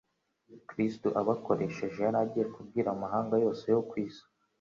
Kristo 0.69 1.07
abakoresheje, 1.21 1.99
yari 2.05 2.17
agiye 2.23 2.45
kubwira 2.53 2.87
amahanga 2.91 3.35
yose 3.43 3.63
yo 3.73 3.81
ku 3.89 3.93
isi. 4.05 4.23